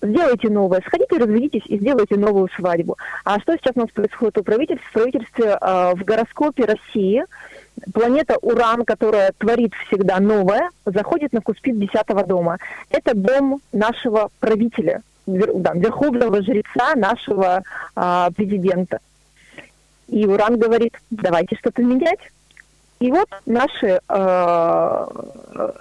сделайте 0.03 0.49
новое, 0.49 0.83
сходите, 0.87 1.19
разведитесь 1.19 1.67
и 1.67 1.79
сделайте 1.79 2.17
новую 2.17 2.49
свадьбу. 2.57 2.97
А 3.25 3.41
что 3.41 3.57
сейчас 3.57 3.73
у 3.77 3.81
нас 3.81 3.91
происходит 3.91 4.39
у 4.39 4.43
правительства? 4.43 4.89
В 4.89 4.93
правительстве 4.93 5.59
э, 5.61 5.93
в 5.95 6.05
гороскопе 6.05 6.65
России 6.65 7.25
планета 7.93 8.37
Уран, 8.43 8.85
которая 8.85 9.33
творит 9.39 9.73
всегда 9.87 10.21
новое, 10.21 10.71
заходит 10.85 11.33
на 11.33 11.41
куспит 11.41 11.79
10 11.79 12.27
дома. 12.27 12.59
Это 12.91 13.15
дом 13.15 13.61
нашего 13.73 14.31
правителя, 14.41 15.03
вер- 15.27 15.59
да, 15.59 15.73
верховного 15.75 16.43
жреца 16.43 16.95
нашего 16.95 17.63
а, 17.95 18.31
президента. 18.33 18.99
И 20.09 20.27
Уран 20.27 20.59
говорит, 20.59 20.95
давайте 21.11 21.57
что-то 21.57 21.83
менять. 21.83 22.21
И 23.01 23.11
вот 23.11 23.29
наши 23.47 23.99
э, 24.09 25.07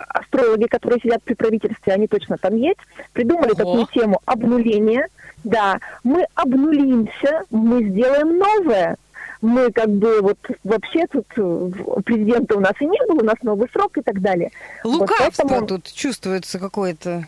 астрологи, 0.09 0.67
которые 0.67 1.01
сидят 1.01 1.21
при 1.23 1.33
правительстве, 1.33 1.93
они 1.93 2.07
точно 2.07 2.37
там 2.37 2.55
есть, 2.55 2.79
придумали 3.11 3.51
Ого. 3.51 3.55
такую 3.55 3.85
тему 3.87 4.21
обнуления. 4.25 5.05
Да, 5.43 5.79
мы 6.03 6.25
обнулимся, 6.35 7.43
мы 7.49 7.83
сделаем 7.83 8.37
новое. 8.37 8.95
Мы 9.41 9.71
как 9.71 9.89
бы 9.89 10.21
вот 10.21 10.37
вообще 10.63 11.07
тут 11.07 11.25
э, 11.35 11.69
президента 12.05 12.55
у 12.57 12.61
нас 12.61 12.73
и 12.79 12.85
не 12.85 12.99
было, 13.07 13.19
у 13.19 13.25
нас 13.25 13.35
новый 13.41 13.69
срок 13.71 13.97
и 13.97 14.01
так 14.01 14.21
далее. 14.21 14.51
Вот 14.85 15.01
Лукавство 15.01 15.43
поэтому- 15.43 15.67
тут 15.67 15.91
чувствуется 15.91 16.57
какое-то. 16.59 17.25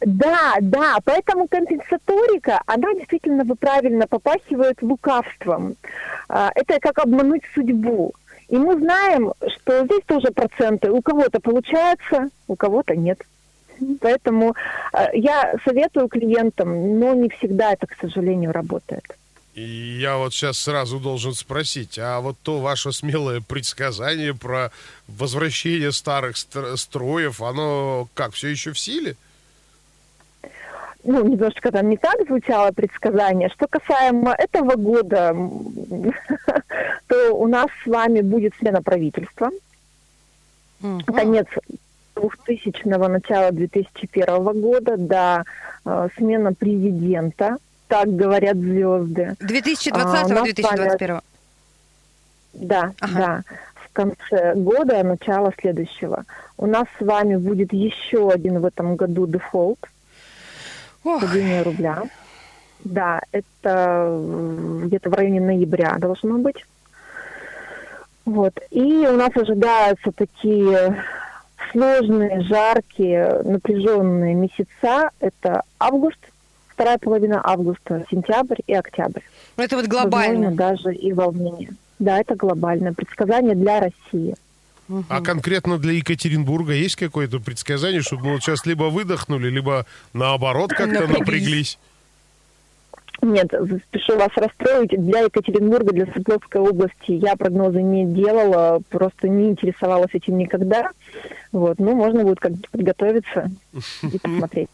да, 0.00 0.54
да, 0.60 0.96
поэтому 1.04 1.46
компенсаторика, 1.48 2.60
она 2.66 2.92
действительно, 2.94 3.44
вы 3.44 3.54
правильно, 3.54 4.06
попахивает 4.06 4.82
лукавством. 4.82 5.76
А, 6.28 6.50
Это 6.54 6.78
как 6.80 6.98
обмануть 6.98 7.42
судьбу. 7.54 8.12
И 8.52 8.58
мы 8.58 8.78
знаем, 8.78 9.32
что 9.56 9.86
здесь 9.86 10.02
тоже 10.06 10.30
проценты. 10.30 10.90
У 10.90 11.00
кого-то 11.00 11.40
получается, 11.40 12.28
у 12.48 12.54
кого-то 12.54 12.94
нет. 12.94 13.18
Поэтому 14.02 14.54
э, 14.92 15.06
я 15.14 15.54
советую 15.64 16.08
клиентам, 16.08 17.00
но 17.00 17.14
не 17.14 17.30
всегда 17.30 17.72
это, 17.72 17.86
к 17.86 17.96
сожалению, 17.98 18.52
работает. 18.52 19.04
И 19.54 19.62
я 19.98 20.18
вот 20.18 20.34
сейчас 20.34 20.58
сразу 20.58 21.00
должен 21.00 21.32
спросить, 21.32 21.98
а 21.98 22.20
вот 22.20 22.36
то 22.42 22.60
ваше 22.60 22.92
смелое 22.92 23.40
предсказание 23.40 24.34
про 24.34 24.70
возвращение 25.08 25.90
старых 25.90 26.36
стр- 26.36 26.76
строев, 26.76 27.40
оно 27.40 28.06
как, 28.12 28.34
все 28.34 28.48
еще 28.48 28.72
в 28.72 28.78
силе? 28.78 29.16
Ну, 31.04 31.24
немножечко 31.24 31.70
там 31.72 31.88
не 31.88 31.96
так 31.96 32.26
звучало 32.26 32.70
предсказание. 32.72 33.48
Что 33.50 33.66
касаемо 33.66 34.34
этого 34.34 34.76
года, 34.76 35.34
то 37.08 37.32
у 37.34 37.46
нас 37.48 37.66
с 37.84 37.86
вами 37.86 38.20
будет 38.20 38.54
смена 38.58 38.82
правительства. 38.82 39.50
Мгм. 40.80 41.02
Конец 41.02 41.46
2000-го, 42.16 43.08
начало 43.08 43.52
2001 43.52 44.60
года, 44.60 44.96
да, 44.96 45.44
э, 45.84 46.08
смена 46.16 46.52
президента, 46.54 47.56
так 47.88 48.14
говорят 48.14 48.56
звезды. 48.56 49.34
А, 49.40 49.94
у 49.94 49.98
нас 49.98 50.28
с 50.28 50.30
вами 50.30 50.50
2020-2021. 50.50 51.20
Да, 52.54 52.92
Ага. 53.00 53.14
да. 53.18 53.42
В 53.74 53.92
конце 53.92 54.54
года, 54.54 55.02
начало 55.02 55.52
следующего. 55.60 56.24
У 56.56 56.66
нас 56.66 56.86
с 56.98 57.04
вами 57.04 57.36
будет 57.36 57.72
еще 57.72 58.30
один 58.30 58.60
в 58.60 58.64
этом 58.64 58.96
году 58.96 59.26
дефолт. 59.26 59.78
Падение 61.02 61.62
рубля. 61.62 62.02
Да, 62.84 63.20
это 63.30 64.20
где-то 64.84 65.10
в 65.10 65.14
районе 65.14 65.40
ноября 65.40 65.96
должно 65.98 66.38
быть. 66.38 66.64
Вот. 68.24 68.58
И 68.70 68.82
у 68.82 69.16
нас 69.16 69.30
ожидаются 69.36 70.10
такие 70.12 71.02
сложные, 71.70 72.40
жаркие, 72.42 73.40
напряженные 73.44 74.34
месяца. 74.34 75.10
Это 75.20 75.62
август, 75.78 76.18
вторая 76.68 76.98
половина 76.98 77.40
августа, 77.44 78.04
сентябрь 78.10 78.60
и 78.66 78.74
октябрь. 78.74 79.20
это 79.56 79.76
вот 79.76 79.86
Возможно, 79.86 80.10
глобально. 80.10 80.50
даже 80.52 80.94
и 80.94 81.12
волнение. 81.12 81.70
Да, 81.98 82.18
это 82.18 82.34
глобальное 82.34 82.92
предсказание 82.92 83.54
для 83.54 83.80
России. 83.80 84.34
А 85.08 85.20
конкретно 85.20 85.78
для 85.78 85.92
Екатеринбурга 85.92 86.72
есть 86.72 86.96
какое-то 86.96 87.40
предсказание, 87.40 88.02
чтобы 88.02 88.26
мы 88.26 88.32
вот 88.32 88.42
сейчас 88.42 88.66
либо 88.66 88.84
выдохнули, 88.84 89.48
либо 89.48 89.86
наоборот 90.12 90.70
как-то 90.70 91.06
Напряглись. 91.06 91.18
напряглись? 91.18 91.78
Нет, 93.22 93.52
спешу 93.88 94.18
вас 94.18 94.30
расстроить. 94.34 94.90
Для 95.00 95.20
Екатеринбурга, 95.20 95.92
для 95.92 96.06
Свердловской 96.06 96.60
области 96.60 97.12
я 97.12 97.36
прогнозы 97.36 97.80
не 97.80 98.04
делала, 98.04 98.82
просто 98.90 99.28
не 99.28 99.50
интересовалась 99.50 100.10
этим 100.12 100.38
никогда. 100.38 100.90
Вот, 101.52 101.78
ну, 101.78 101.94
можно 101.94 102.24
будет 102.24 102.40
как-то 102.40 102.68
подготовиться 102.72 103.50
и 104.02 104.18
посмотреть. 104.18 104.68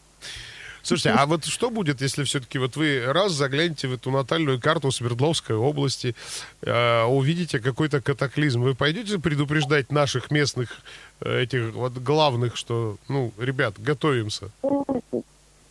Слушайте, 0.89 1.11
а 1.19 1.27
вот 1.27 1.45
что 1.45 1.69
будет, 1.69 2.01
если 2.01 2.23
все-таки 2.23 2.57
вот 2.57 2.75
вы 2.75 3.03
раз 3.05 3.33
заглянете 3.33 3.87
в 3.87 3.93
эту 3.93 4.09
натальную 4.09 4.59
карту 4.59 4.91
Свердловской 4.91 5.55
области, 5.55 6.15
э, 6.63 7.03
увидите 7.03 7.59
какой-то 7.59 8.01
катаклизм, 8.01 8.61
вы 8.61 8.73
пойдете 8.73 9.19
предупреждать 9.19 9.91
наших 9.91 10.31
местных 10.31 10.81
э, 11.21 11.43
этих 11.43 11.73
вот 11.73 11.93
главных, 11.93 12.57
что, 12.57 12.97
ну, 13.07 13.31
ребят, 13.37 13.75
готовимся? 13.77 14.49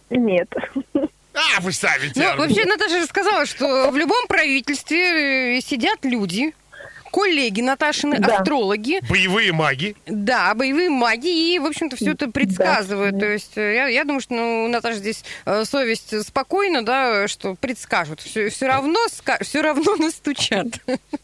Нет. 0.08 0.54
А, 1.34 1.60
вы 1.62 1.72
ставите! 1.72 2.20
Ну, 2.20 2.36
вообще, 2.36 2.64
Наташа 2.64 3.00
же 3.00 3.06
сказала, 3.06 3.44
что 3.44 3.90
в 3.90 3.96
любом 3.96 4.24
правительстве 4.28 5.58
э, 5.58 5.60
сидят 5.60 6.04
люди, 6.04 6.54
коллеги 7.10 7.60
Наташины, 7.60 8.18
Да. 8.18 8.38
астрологи. 8.38 9.00
Боевые 9.08 9.52
маги. 9.52 9.96
Да, 10.06 10.54
боевые 10.54 10.88
маги, 10.90 11.54
и, 11.54 11.58
в 11.58 11.66
общем-то, 11.66 11.96
все 11.96 12.12
это 12.12 12.30
предсказывают. 12.30 13.18
То 13.18 13.26
есть 13.26 13.56
э, 13.56 13.74
я, 13.74 13.86
я 13.88 14.04
думаю, 14.04 14.20
что 14.20 14.34
ну, 14.34 14.64
у 14.64 14.68
Наташи 14.68 14.98
здесь 14.98 15.24
э, 15.46 15.64
совесть 15.64 16.26
спокойна, 16.26 16.84
да, 16.84 17.28
что 17.28 17.54
предскажут. 17.54 18.20
Все, 18.20 18.48
все 18.48 18.66
равно 18.66 18.98
все 19.40 19.60
равно 19.62 19.96
настучат. 19.98 20.66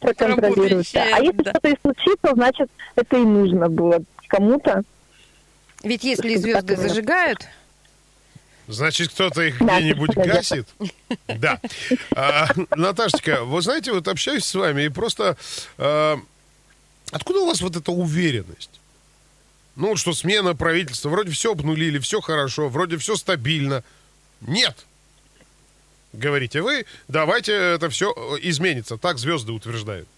Проконтролируют. 0.00 0.88
да. 0.92 1.04
А 1.14 1.20
если 1.20 1.42
Да. 1.42 1.50
что-то 1.50 1.68
и 1.68 1.76
случится, 1.82 2.30
значит, 2.34 2.70
это 2.96 3.16
и 3.16 3.24
нужно 3.24 3.68
было 3.68 4.02
кому-то. 4.28 4.82
Ведь 5.82 6.02
если 6.04 6.36
звезды 6.36 6.76
зажигают, 6.76 7.46
Значит, 8.66 9.10
кто-то 9.10 9.42
их 9.42 9.58
Да, 9.58 9.78
где-нибудь 9.78 10.14
гасит. 10.14 10.68
Да. 11.26 11.60
А, 12.16 12.48
Наташечка, 12.76 13.44
вы 13.44 13.60
знаете, 13.60 13.92
вот 13.92 14.08
общаюсь 14.08 14.44
с 14.44 14.54
вами, 14.54 14.84
и 14.84 14.88
просто 14.88 15.36
а, 15.78 16.18
откуда 17.10 17.40
у 17.40 17.46
вас 17.46 17.60
вот 17.60 17.76
эта 17.76 17.92
уверенность? 17.92 18.80
Ну, 19.76 19.96
что 19.96 20.12
смена 20.12 20.54
правительства, 20.54 21.08
вроде 21.08 21.32
все 21.32 21.52
обнулили, 21.52 21.98
все 21.98 22.20
хорошо, 22.20 22.68
вроде 22.68 22.96
все 22.96 23.16
стабильно. 23.16 23.82
Нет. 24.40 24.86
Говорите 26.12 26.62
вы, 26.62 26.86
давайте 27.08 27.52
это 27.52 27.90
все 27.90 28.14
изменится. 28.40 28.96
Так 28.96 29.18
звезды 29.18 29.52
утверждают. 29.52 30.08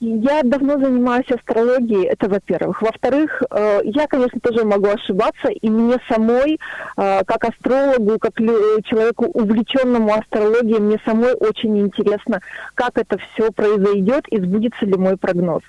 Я 0.00 0.42
давно 0.44 0.78
занимаюсь 0.78 1.28
астрологией, 1.28 2.06
это 2.06 2.28
во-первых. 2.28 2.82
Во-вторых, 2.82 3.42
э, 3.50 3.80
я, 3.82 4.06
конечно, 4.06 4.38
тоже 4.40 4.64
могу 4.64 4.86
ошибаться, 4.86 5.48
и 5.48 5.68
мне 5.68 5.96
самой, 6.08 6.60
э, 6.96 7.24
как 7.24 7.44
астрологу, 7.44 8.16
как 8.20 8.38
лю- 8.38 8.80
человеку, 8.84 9.24
увлеченному 9.26 10.14
астрологией, 10.14 10.78
мне 10.78 11.00
самой 11.04 11.34
очень 11.34 11.76
интересно, 11.80 12.40
как 12.76 12.96
это 12.96 13.18
все 13.18 13.50
произойдет 13.50 14.28
и 14.28 14.40
сбудется 14.40 14.86
ли 14.86 14.94
мой 14.94 15.16
прогноз. 15.16 15.62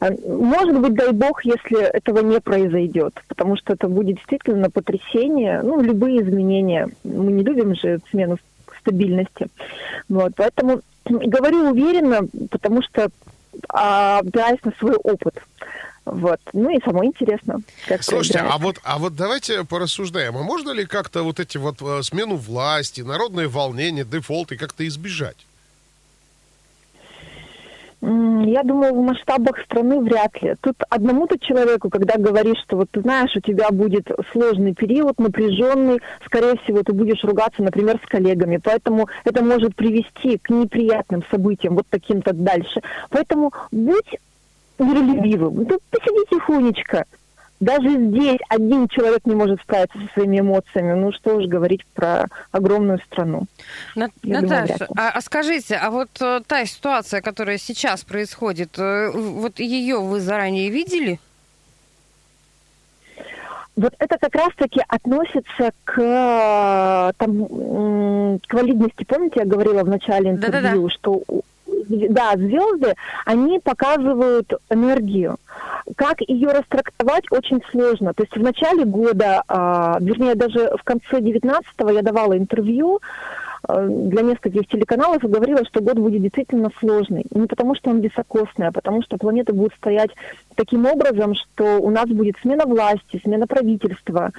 Э, 0.00 0.10
Может 0.26 0.80
быть, 0.80 0.94
дай 0.94 1.12
бог, 1.12 1.44
если 1.44 1.80
этого 1.80 2.20
не 2.22 2.40
произойдет, 2.40 3.14
потому 3.28 3.56
что 3.56 3.74
это 3.74 3.86
будет 3.86 4.16
действительно 4.16 4.68
потрясение, 4.68 5.60
ну, 5.62 5.80
любые 5.80 6.22
изменения. 6.22 6.88
Мы 7.04 7.30
не 7.30 7.44
любим 7.44 7.76
же 7.76 8.00
смену 8.10 8.36
стабильности. 8.80 9.46
Вот, 10.08 10.32
поэтому 10.36 10.80
говорю 11.08 11.70
уверенно, 11.70 12.26
потому 12.50 12.82
что 12.82 13.10
опираясь 13.68 14.62
на 14.64 14.72
свой 14.78 14.94
опыт. 14.96 15.42
Вот. 16.06 16.40
Ну 16.52 16.70
и 16.70 16.80
самой 16.84 17.08
интересно, 17.08 17.60
как 17.88 18.04
Слушайте, 18.04 18.38
а 18.38 18.58
вот, 18.58 18.78
а 18.84 18.98
вот 18.98 19.16
давайте 19.16 19.64
порассуждаем. 19.64 20.36
А 20.36 20.42
можно 20.42 20.70
ли 20.70 20.86
как-то 20.86 21.24
вот 21.24 21.40
эти 21.40 21.58
вот 21.58 21.82
э, 21.82 22.02
смену 22.04 22.36
власти, 22.36 23.00
народное 23.00 23.48
волнение, 23.48 24.04
дефолты 24.04 24.56
как-то 24.56 24.86
избежать? 24.86 25.36
Я 28.08 28.62
думаю, 28.62 28.94
в 28.94 29.02
масштабах 29.02 29.58
страны 29.64 30.00
вряд 30.00 30.40
ли. 30.40 30.54
Тут 30.60 30.76
одному-то 30.90 31.40
человеку, 31.40 31.90
когда 31.90 32.16
говоришь, 32.16 32.62
что 32.62 32.76
вот 32.76 32.88
ты 32.92 33.00
знаешь, 33.00 33.34
у 33.34 33.40
тебя 33.40 33.68
будет 33.72 34.08
сложный 34.30 34.74
период, 34.74 35.18
напряженный, 35.18 35.98
скорее 36.24 36.56
всего, 36.58 36.84
ты 36.84 36.92
будешь 36.92 37.24
ругаться, 37.24 37.64
например, 37.64 38.00
с 38.04 38.08
коллегами. 38.08 38.60
Поэтому 38.62 39.08
это 39.24 39.42
может 39.42 39.74
привести 39.74 40.38
к 40.38 40.50
неприятным 40.50 41.24
событиям, 41.32 41.74
вот 41.74 41.86
таким-то 41.90 42.32
дальше. 42.32 42.80
Поэтому 43.10 43.52
будь 43.72 44.16
миролюбивым. 44.78 45.66
Ну, 45.68 45.78
посиди 45.90 46.26
тихонечко. 46.30 47.06
Даже 47.58 47.88
здесь 47.88 48.38
один 48.50 48.86
человек 48.88 49.20
не 49.24 49.34
может 49.34 49.60
справиться 49.62 49.98
со 49.98 50.12
своими 50.12 50.40
эмоциями. 50.40 50.92
Ну, 50.92 51.10
что 51.12 51.36
уж 51.36 51.46
говорить 51.46 51.86
про 51.94 52.26
огромную 52.52 52.98
страну. 53.10 53.44
На- 53.94 54.10
Я 54.22 54.40
думаю, 54.42 54.60
Наташа, 54.60 54.86
а, 54.96 55.10
а 55.10 55.20
скажите, 55.22 55.76
а 55.76 55.90
вот 55.90 56.10
э, 56.20 56.42
та 56.46 56.66
ситуация, 56.66 57.22
которая 57.22 57.56
сейчас 57.56 58.04
происходит, 58.04 58.78
э, 58.78 59.10
вот 59.10 59.58
ее 59.58 60.00
вы 60.00 60.20
заранее 60.20 60.68
видели? 60.68 61.18
Вот 63.74 63.94
это 63.98 64.16
как 64.18 64.34
раз-таки 64.34 64.82
относится 64.88 65.70
к, 65.84 65.98
э, 66.00 67.12
там, 67.18 68.38
к 68.46 68.54
валидности. 68.54 69.04
Помните, 69.04 69.40
я 69.40 69.44
говорила 69.46 69.82
в 69.82 69.88
начале 69.88 70.30
интервью, 70.30 70.62
Да-да-да. 70.62 70.90
что 70.90 71.22
да, 71.88 72.32
звезды, 72.36 72.94
они 73.24 73.58
показывают 73.60 74.52
энергию. 74.70 75.36
Как 75.96 76.20
ее 76.20 76.48
растрактовать, 76.48 77.24
очень 77.30 77.62
сложно. 77.70 78.12
То 78.14 78.24
есть 78.24 78.36
в 78.36 78.42
начале 78.42 78.84
года, 78.84 79.42
а, 79.48 79.98
вернее, 80.00 80.34
даже 80.34 80.70
в 80.76 80.82
конце 80.84 81.20
19-го 81.20 81.90
я 81.90 82.02
давала 82.02 82.36
интервью 82.36 83.00
для 83.68 84.22
нескольких 84.22 84.68
телеканалов 84.68 85.24
и 85.24 85.28
говорила, 85.28 85.64
что 85.64 85.80
год 85.80 85.98
будет 85.98 86.22
действительно 86.22 86.70
сложный. 86.78 87.24
Не 87.30 87.46
потому, 87.46 87.74
что 87.74 87.90
он 87.90 88.00
високосный, 88.00 88.68
а 88.68 88.72
потому, 88.72 89.02
что 89.02 89.16
планеты 89.16 89.52
будут 89.52 89.74
стоять 89.74 90.10
таким 90.54 90.86
образом, 90.86 91.34
что 91.34 91.78
у 91.78 91.90
нас 91.90 92.06
будет 92.06 92.36
смена 92.42 92.64
власти, 92.64 93.20
смена 93.22 93.46
правительства, 93.46 94.30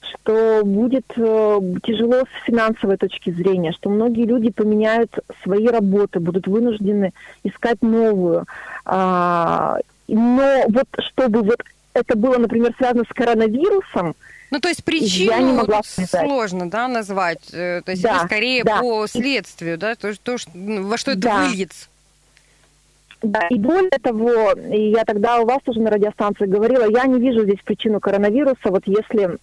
что 0.00 0.62
будет 0.64 1.06
э, 1.16 1.60
тяжело 1.82 2.22
с 2.22 2.44
финансовой 2.46 2.96
точки 2.96 3.30
зрения, 3.30 3.72
что 3.72 3.90
многие 3.90 4.24
люди 4.24 4.50
поменяют 4.50 5.12
свои 5.42 5.66
работы, 5.66 6.20
будут 6.20 6.46
вынуждены 6.46 7.12
искать 7.42 7.82
новую. 7.82 8.44
А, 8.84 9.78
но 10.08 10.64
вот 10.68 10.86
чтобы 10.98 11.42
вот 11.42 11.60
это 11.94 12.16
было, 12.16 12.36
например, 12.36 12.74
связано 12.76 13.04
с 13.04 13.14
коронавирусом, 13.14 14.14
Ну, 14.50 14.60
то 14.60 14.68
есть 14.68 14.82
Я 14.86 14.92
не 14.92 15.00
причину 15.00 15.54
могла 15.54 15.82
сложно, 15.82 16.70
да, 16.70 16.86
назвать. 16.88 17.40
Э, 17.52 17.82
То 17.84 17.90
есть 17.92 18.02
Да, 18.02 18.16
это 18.18 18.26
скорее 18.26 18.62
да. 18.64 18.80
по 18.80 19.06
следствию, 19.06 19.76
да, 19.78 19.94
то, 19.96 20.12
то, 20.22 20.38
что- 20.38 20.50
ну, 20.54 20.86
во 20.86 20.96
что 20.96 21.12
это 21.12 21.20
Да. 21.20 21.44
выльется. 21.46 21.88
Да, 23.22 23.48
и 23.48 23.56
более 23.58 23.90
того, 23.90 24.52
я 24.70 25.04
тогда 25.04 25.40
у 25.40 25.46
вас 25.46 25.58
тоже 25.64 25.80
на 25.80 25.90
радиостанции 25.90 26.46
говорила, 26.46 26.88
я 26.88 27.06
не 27.06 27.18
вижу 27.18 27.42
здесь 27.44 27.58
причину 27.64 27.98
коронавируса, 27.98 28.70
вот 28.70 28.82
если 28.86 29.38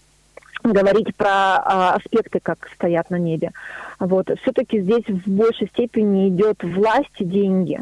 говорить 0.64 1.14
про 1.16 1.28
а, 1.58 1.96
аспекты, 1.96 2.40
как 2.42 2.70
стоят 2.76 3.10
на 3.10 3.18
небе. 3.18 3.52
Вот. 4.00 4.30
Все-таки 4.42 4.80
здесь 4.80 5.04
в 5.08 5.28
большей 5.30 5.68
степени 5.68 6.30
идет 6.30 6.64
власть 6.64 7.10
и 7.20 7.26
деньги. 7.26 7.80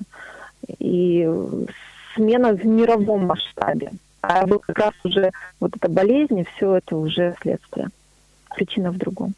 И 0.79 1.29
смена 2.15 2.53
в 2.53 2.65
мировом 2.65 3.27
масштабе. 3.27 3.91
А 4.21 4.45
вот 4.45 4.63
как 4.65 4.77
раз 4.77 4.93
уже 5.03 5.31
вот 5.59 5.75
эта 5.75 5.89
болезнь, 5.89 6.45
все 6.55 6.75
это 6.75 6.95
уже 6.95 7.35
следствие. 7.41 7.89
Причина 8.55 8.91
в 8.91 8.97
другом. 8.97 9.33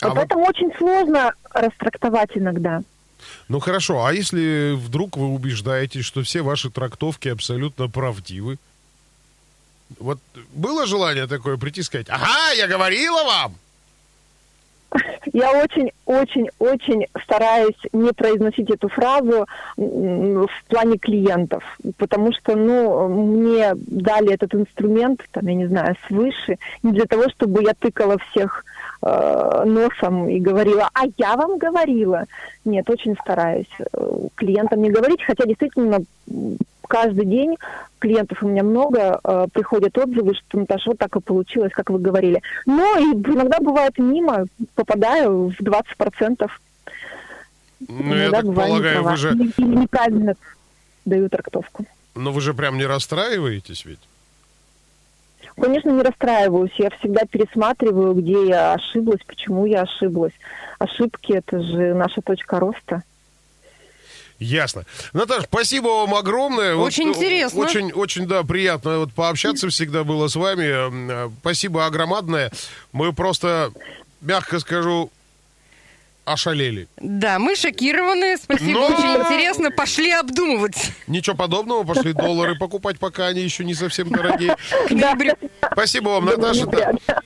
А 0.00 0.08
Вот 0.08 0.10
вот- 0.10 0.14
поэтому 0.16 0.44
очень 0.44 0.72
сложно 0.76 1.32
растрактовать 1.52 2.30
иногда. 2.34 2.82
Ну 3.48 3.60
хорошо, 3.60 4.04
а 4.04 4.12
если 4.12 4.74
вдруг 4.74 5.16
вы 5.16 5.28
убеждаетесь, 5.28 6.04
что 6.04 6.22
все 6.22 6.42
ваши 6.42 6.70
трактовки 6.70 7.28
абсолютно 7.28 7.88
правдивы? 7.88 8.58
Вот 9.98 10.18
было 10.52 10.86
желание 10.86 11.26
такое 11.26 11.56
прийти 11.56 11.80
и 11.80 11.84
сказать, 11.84 12.08
ага, 12.10 12.52
я 12.56 12.66
говорила 12.66 13.22
вам! 13.24 13.54
Я 15.32 15.62
очень-очень-очень 15.62 17.06
стараюсь 17.22 17.76
не 17.92 18.12
произносить 18.12 18.70
эту 18.70 18.88
фразу 18.88 19.46
в 19.76 20.48
плане 20.68 20.98
клиентов, 20.98 21.62
потому 21.98 22.32
что, 22.32 22.56
ну, 22.56 23.08
мне 23.08 23.72
дали 23.74 24.34
этот 24.34 24.54
инструмент, 24.54 25.22
там, 25.32 25.46
я 25.46 25.54
не 25.54 25.66
знаю, 25.66 25.96
свыше, 26.06 26.58
не 26.82 26.92
для 26.92 27.06
того, 27.06 27.28
чтобы 27.30 27.62
я 27.62 27.74
тыкала 27.74 28.18
всех 28.30 28.64
э, 29.02 29.62
носом 29.66 30.28
и 30.28 30.38
говорила, 30.40 30.88
а 30.94 31.04
я 31.16 31.36
вам 31.36 31.58
говорила. 31.58 32.24
Нет, 32.64 32.88
очень 32.88 33.16
стараюсь 33.16 33.70
э, 33.78 34.18
клиентам 34.34 34.82
не 34.82 34.90
говорить, 34.90 35.22
хотя 35.22 35.44
действительно 35.44 36.00
каждый 36.86 37.24
день 37.26 37.56
клиентов 37.98 38.42
у 38.42 38.48
меня 38.48 38.62
много, 38.62 39.20
э, 39.22 39.46
приходят 39.52 39.96
отзывы, 39.98 40.34
что 40.34 40.58
Наташа, 40.58 40.90
вот 40.90 40.98
так 40.98 41.14
и 41.16 41.20
получилось, 41.20 41.72
как 41.72 41.90
вы 41.90 41.98
говорили. 41.98 42.42
Но 42.66 42.98
и 42.98 43.12
иногда 43.12 43.58
бывает 43.60 43.98
мимо, 43.98 44.46
попадаю 44.74 45.48
в 45.50 45.60
20%. 45.60 46.50
Ну, 47.88 48.14
я 48.14 48.22
иногда 48.22 48.38
так 48.38 48.46
бываю 48.46 48.68
полагаю, 48.70 49.02
вы 49.02 49.16
же, 49.16 49.32
или 49.32 49.76
неправильно 49.76 50.34
даю 51.04 51.28
трактовку. 51.28 51.84
но 52.14 52.32
вы 52.32 52.40
же 52.40 52.54
прям 52.54 52.78
не 52.78 52.86
расстраиваетесь 52.86 53.84
ведь? 53.84 54.00
Конечно, 55.60 55.90
не 55.90 56.02
расстраиваюсь. 56.02 56.72
Я 56.76 56.90
всегда 56.90 57.22
пересматриваю, 57.24 58.14
где 58.14 58.46
я 58.46 58.74
ошиблась, 58.74 59.20
почему 59.26 59.64
я 59.64 59.82
ошиблась. 59.82 60.34
Ошибки– 60.78 61.32
это 61.34 61.62
же 61.62 61.94
наша 61.94 62.20
точка 62.20 62.60
роста. 62.60 63.02
Ясно. 64.38 64.84
Наташ, 65.12 65.44
спасибо 65.44 65.88
вам 65.88 66.14
огромное. 66.14 66.74
Вот, 66.74 66.86
Очень 66.86 67.08
э, 67.08 67.10
интересно. 67.10 67.60
Очень, 67.60 67.92
очень, 67.92 68.26
да, 68.26 68.42
приятно 68.42 68.98
вот 68.98 69.12
пообщаться 69.12 69.68
всегда 69.70 70.04
было 70.04 70.28
с 70.28 70.36
вами. 70.36 71.26
Э, 71.26 71.30
Спасибо 71.40 71.86
огромадное. 71.86 72.52
Мы 72.92 73.12
просто, 73.12 73.72
мягко 74.20 74.60
скажу, 74.60 75.10
ошалели. 76.26 76.88
Да, 76.98 77.38
мы 77.38 77.56
шокированы. 77.56 78.36
Спасибо, 78.36 78.80
Но... 78.80 78.86
очень 78.86 79.22
интересно. 79.22 79.70
Пошли 79.70 80.10
обдумывать. 80.10 80.92
Ничего 81.06 81.36
подобного. 81.36 81.84
Пошли 81.84 82.12
доллары 82.12 82.56
покупать, 82.56 82.98
пока 82.98 83.28
они 83.28 83.40
еще 83.40 83.64
не 83.64 83.74
совсем 83.74 84.10
дорогие. 84.10 84.56
Спасибо 85.72 86.10
вам, 86.10 86.26
Наташа. 86.26 86.66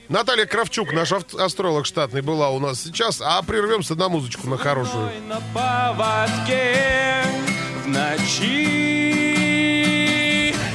Наталья 0.07 0.45
Кравчук, 0.45 0.93
наш 0.93 1.11
астролог 1.11 1.85
штатный, 1.85 2.21
была 2.21 2.49
у 2.51 2.59
нас 2.59 2.81
сейчас. 2.81 3.21
А 3.21 3.41
прервемся 3.41 3.95
на 3.95 4.07
музычку, 4.07 4.47
на 4.47 4.57
хорошую. 4.57 5.11
На 5.27 5.41
поводке 5.53 7.23
в 7.83 7.87
ночи 7.87 9.31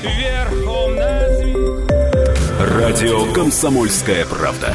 верхом 0.02 0.96
на 0.96 1.16
Радио 2.58 3.32
«Комсомольская 3.32 4.24
правда». 4.26 4.74